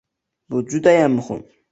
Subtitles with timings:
[0.49, 1.45] Bu judayam muhim.